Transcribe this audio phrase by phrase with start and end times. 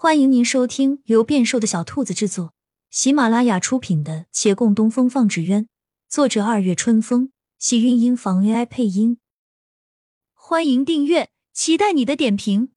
[0.00, 2.54] 欢迎您收听由变瘦的小兔子制作、
[2.88, 5.64] 喜马拉雅出品的《且共东风放纸鸢》，
[6.08, 9.18] 作者二月春风，喜韵音房 AI 配音。
[10.34, 12.70] 欢迎订阅，期待你的点评。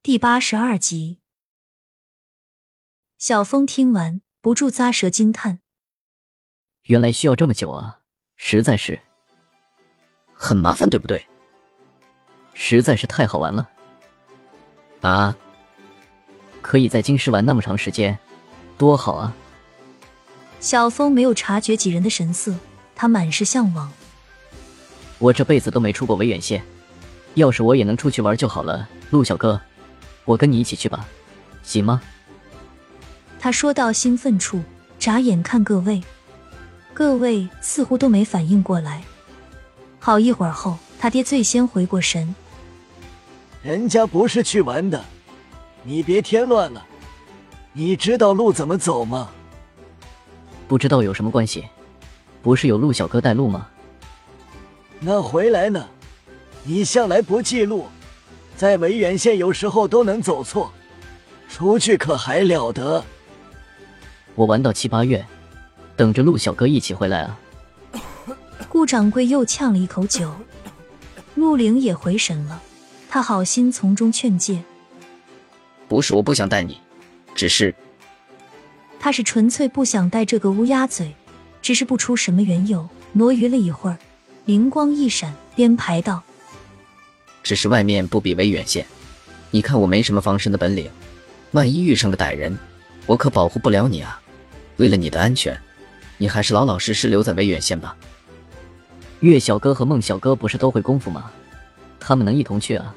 [0.00, 1.18] 第八十二集，
[3.18, 5.58] 小峰听完不住咂舌惊叹
[6.86, 8.02] ：“原来需要这么久啊，
[8.36, 9.02] 实在是
[10.32, 11.26] 很麻烦，对不对？”
[12.60, 13.68] 实在是太好玩了，
[15.00, 15.34] 啊！
[16.60, 18.18] 可以在京师玩那么长时间，
[18.76, 19.32] 多好啊！
[20.58, 22.52] 小峰没有察觉几人的神色，
[22.96, 23.90] 他满是向往。
[25.18, 26.60] 我这辈子都没出过维远县，
[27.34, 28.88] 要是我也能出去玩就好了。
[29.10, 29.58] 陆小哥，
[30.24, 31.06] 我跟你一起去吧，
[31.62, 32.02] 行吗？
[33.38, 34.60] 他说到兴奋处，
[34.98, 36.02] 眨眼看各位，
[36.92, 39.04] 各位似乎都没反应过来。
[40.00, 42.34] 好一会儿后，他爹最先回过神。
[43.62, 45.02] 人家不是去玩的，
[45.82, 46.84] 你别添乱了。
[47.72, 49.30] 你知道路怎么走吗？
[50.66, 51.64] 不知道有什么关系？
[52.40, 53.68] 不是有陆小哥带路吗？
[55.00, 55.84] 那回来呢？
[56.62, 57.86] 你向来不记路，
[58.56, 60.72] 在维远县有时候都能走错，
[61.48, 63.02] 出去可还了得？
[64.34, 65.24] 我玩到七八月，
[65.96, 67.38] 等着陆小哥一起回来啊！
[68.68, 70.32] 顾掌柜又呛了一口酒，
[71.34, 72.62] 陆凌也回神了。
[73.08, 74.62] 他好心从中劝诫
[75.88, 76.78] ：“不是我不想带你，
[77.34, 77.74] 只是……
[79.00, 81.14] 他是纯粹不想带这个乌鸦嘴，
[81.62, 83.98] 只是不出什么缘由。”挪余了一会儿，
[84.44, 86.22] 灵光一闪，编排道
[87.42, 88.86] ：“只是外面不比威远县，
[89.50, 90.90] 你看我没什么防身的本领，
[91.52, 92.56] 万一遇上个歹人，
[93.06, 94.20] 我可保护不了你啊！
[94.76, 95.58] 为了你的安全，
[96.18, 97.96] 你还是老老实实留在威远县吧。”
[99.20, 101.30] 岳小哥和孟小哥不是都会功夫吗？
[101.98, 102.94] 他们能一同去啊？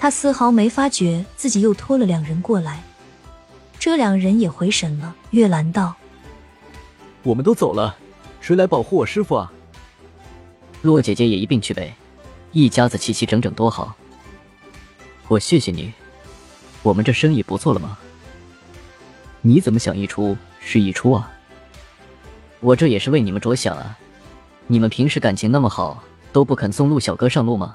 [0.00, 2.82] 他丝毫没发觉自己又拖了两人过来，
[3.78, 5.14] 这两人也回神了。
[5.28, 5.94] 月兰道
[7.22, 7.94] ：“我们都走了，
[8.40, 9.52] 谁来保护我师傅啊？”
[10.80, 11.94] 洛姐姐也一并去呗，
[12.52, 13.94] 一家子齐齐整整多好。
[15.28, 15.92] 我谢谢你，
[16.82, 17.98] 我们这生意不做了吗？
[19.42, 21.30] 你怎么想一出是一出啊？
[22.60, 23.98] 我这也是为你们着想啊！
[24.66, 26.02] 你们平时感情那么好。
[26.32, 27.74] 都不肯送陆小哥上路吗？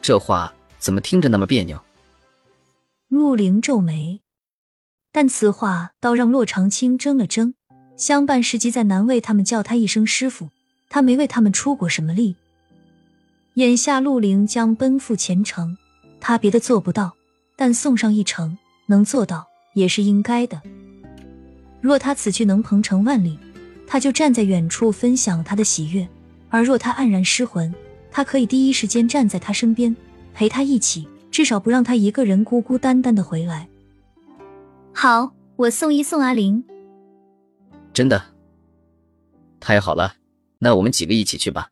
[0.00, 1.80] 这话怎么听着那么别扭？
[3.08, 4.20] 陆凌皱眉，
[5.12, 7.54] 但此话倒让洛长青怔了怔。
[7.96, 10.50] 相伴时机再难为他们叫他一声师傅，
[10.90, 12.36] 他没为他们出过什么力。
[13.54, 15.78] 眼下陆凌将奔赴前程，
[16.20, 17.16] 他别的做不到，
[17.56, 20.60] 但送上一程能做到也是应该的。
[21.80, 23.38] 若他此去能鹏程万里，
[23.86, 26.06] 他就站在远处分享他的喜悦。
[26.50, 27.74] 而若他黯然失魂，
[28.10, 29.96] 他可以第一时间站在他身边，
[30.36, 33.66] 陪他一起，至少不让他一个人孤孤单单的回来。
[34.94, 36.62] 好，我送一送阿玲。
[37.94, 38.34] 真的，
[39.58, 40.16] 太好了，
[40.58, 41.70] 那我们几个一起去吧。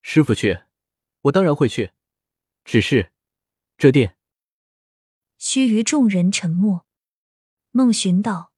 [0.00, 0.60] 师傅去，
[1.20, 1.90] 我当然会去。
[2.64, 3.12] 只是，
[3.76, 4.16] 这店……
[5.36, 6.86] 须臾，众人沉默。
[7.72, 8.52] 孟寻道：“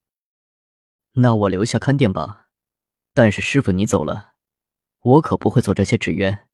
[1.19, 2.46] 那我留下看店吧。
[3.12, 4.34] 但是师傅你走了。”
[5.02, 6.46] 我可不会做这些纸鸢，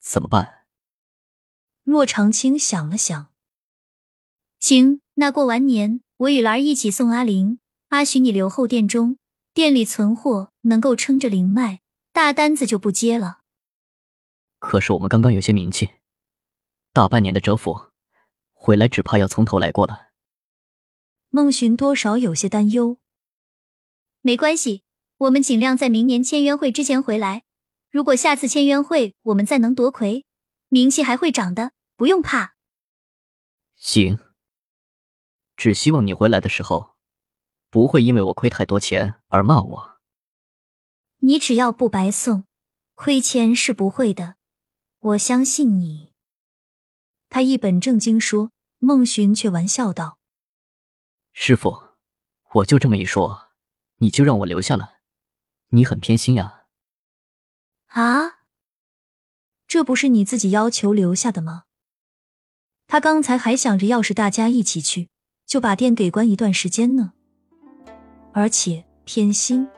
[0.00, 0.57] 怎么办？
[1.88, 3.28] 骆长青想了想，
[4.60, 9.16] 行，那过完年我与兰儿一起送阿玲、阿许，你留后店中，
[9.54, 11.80] 店里存货能够撑着灵脉，
[12.12, 13.38] 大单子就不接了。
[14.58, 15.88] 可是我们刚刚有些名气，
[16.92, 17.86] 大半年的蛰伏，
[18.52, 20.08] 回来只怕要从头来过了。
[21.30, 22.98] 孟寻多少有些担忧。
[24.20, 24.82] 没关系，
[25.16, 27.44] 我们尽量在明年签约会之前回来。
[27.90, 30.26] 如果下次签约会我们再能夺魁，
[30.68, 32.54] 名气还会涨的，不用怕。
[33.74, 34.20] 行，
[35.56, 36.96] 只希望你回来的时候，
[37.70, 39.98] 不会因为我亏太多钱而骂我。
[41.18, 42.44] 你只要不白送，
[42.94, 44.36] 亏钱是不会的，
[45.00, 46.14] 我相信你。
[47.28, 50.20] 他一本正经说，孟寻却玩笑道
[51.34, 51.96] ：“师傅，
[52.54, 53.48] 我就这么一说，
[53.96, 55.00] 你就让我留下了，
[55.70, 56.66] 你很偏心呀。”
[57.90, 58.44] 啊，
[59.66, 61.64] 这不是你自己要求留下的吗？
[62.90, 65.08] 他刚才还想着，要是大家一起去，
[65.46, 67.12] 就把店给关一段时间呢。
[68.32, 69.68] 而且偏心，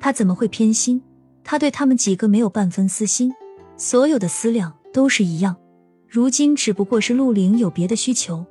[0.00, 1.00] 他怎么会偏心？
[1.44, 3.32] 他对他们几个没有半分私心，
[3.76, 5.54] 所有的思量都是一样。
[6.08, 8.44] 如今只不过是陆凌有别的需求，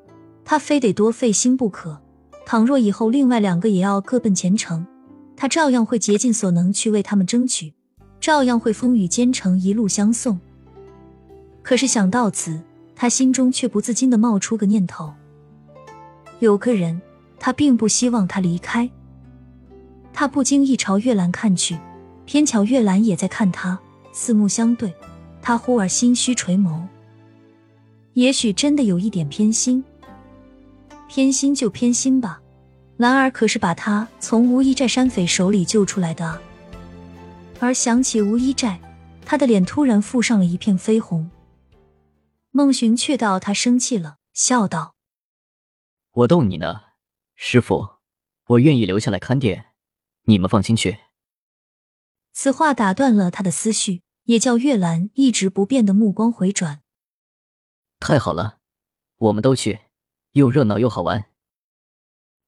[0.46, 2.02] 他非得多费心不可。
[2.46, 4.86] 倘若以后另外两个也要各奔前程，
[5.36, 7.74] 他照样会竭尽所能去为他们争取。
[8.22, 10.40] 照样会风雨兼程，一路相送。
[11.62, 12.62] 可是想到此，
[12.96, 15.14] 他心中却不自禁的冒出个念头：
[16.40, 17.02] 有个人，
[17.40, 18.90] 他并不希望他离开。
[20.14, 21.78] 他不经意朝月兰看去，
[22.26, 23.80] 偏巧月兰也在看他，
[24.12, 24.94] 四目相对，
[25.42, 26.82] 他忽而心虚垂眸。
[28.14, 29.84] 也许真的有一点偏心，
[31.08, 32.40] 偏心就偏心吧。
[32.98, 36.40] 兰儿可是把他从吴一寨山匪手里救出来的。
[37.60, 38.80] 而想起吴一寨，
[39.26, 41.28] 他的脸突然附上了一片绯红。
[42.56, 44.94] 孟寻却道他生气了，笑道
[46.14, 46.82] ：“我逗你呢，
[47.34, 47.96] 师傅，
[48.46, 49.74] 我愿意留下来看店，
[50.26, 51.00] 你们放心去。”
[52.32, 56.84] 此话打断了他的思绪，也叫月兰一直不变的目光回转。
[58.00, 58.60] 太好了，
[59.18, 59.80] 我们都去，
[60.34, 61.32] 又热闹又好玩。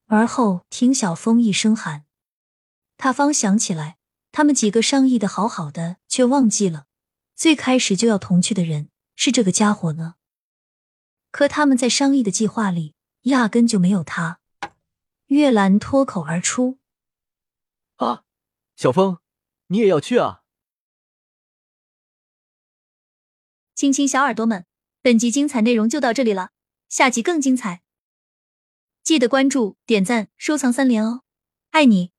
[0.05, 2.05] 而后听小风一声喊，
[2.95, 3.97] 他方想起来，
[4.31, 6.85] 他们几个商议的好好的，却忘记了
[7.35, 10.15] 最开始就要同去的人是这个家伙呢。
[11.31, 14.39] 可他们在商议的计划里，压根就没有他。
[15.27, 16.79] 月兰脱口而出
[17.97, 18.23] ：“啊，
[18.75, 19.19] 小峰，
[19.67, 20.43] 你也要去啊！”
[23.75, 24.65] 亲亲小耳朵们。
[25.01, 26.49] 本集精彩内容就到这里了，
[26.89, 27.83] 下集更精彩，
[29.03, 31.21] 记得关注、点赞、收藏三连哦，
[31.69, 32.14] 爱你！